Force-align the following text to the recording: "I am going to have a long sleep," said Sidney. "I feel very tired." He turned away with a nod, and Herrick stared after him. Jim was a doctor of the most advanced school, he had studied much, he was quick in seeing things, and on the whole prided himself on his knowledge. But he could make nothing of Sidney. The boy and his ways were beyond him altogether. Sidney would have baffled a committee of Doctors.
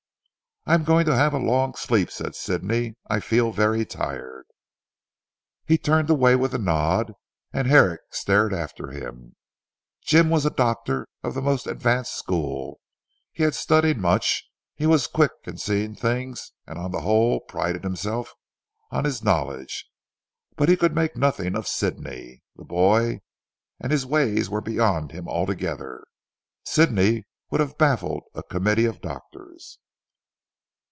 "I 0.63 0.75
am 0.75 0.83
going 0.83 1.05
to 1.07 1.15
have 1.15 1.33
a 1.33 1.39
long 1.39 1.73
sleep," 1.73 2.11
said 2.11 2.35
Sidney. 2.35 2.95
"I 3.09 3.19
feel 3.19 3.51
very 3.51 3.83
tired." 3.83 4.45
He 5.65 5.79
turned 5.79 6.07
away 6.11 6.35
with 6.35 6.53
a 6.53 6.59
nod, 6.59 7.13
and 7.51 7.65
Herrick 7.67 8.01
stared 8.11 8.53
after 8.53 8.89
him. 8.91 9.35
Jim 10.03 10.29
was 10.29 10.45
a 10.45 10.51
doctor 10.51 11.07
of 11.23 11.33
the 11.33 11.41
most 11.41 11.65
advanced 11.65 12.15
school, 12.15 12.79
he 13.31 13.41
had 13.41 13.55
studied 13.55 13.97
much, 13.97 14.47
he 14.75 14.85
was 14.85 15.07
quick 15.07 15.31
in 15.45 15.57
seeing 15.57 15.95
things, 15.95 16.51
and 16.67 16.77
on 16.77 16.91
the 16.91 17.01
whole 17.01 17.39
prided 17.39 17.83
himself 17.83 18.35
on 18.91 19.03
his 19.03 19.23
knowledge. 19.23 19.87
But 20.57 20.69
he 20.69 20.77
could 20.77 20.93
make 20.93 21.17
nothing 21.17 21.55
of 21.57 21.67
Sidney. 21.67 22.43
The 22.55 22.65
boy 22.65 23.21
and 23.79 23.91
his 23.91 24.05
ways 24.05 24.47
were 24.47 24.61
beyond 24.61 25.11
him 25.11 25.27
altogether. 25.27 26.03
Sidney 26.63 27.25
would 27.49 27.61
have 27.61 27.79
baffled 27.79 28.25
a 28.35 28.43
committee 28.43 28.85
of 28.85 29.01
Doctors. 29.01 29.79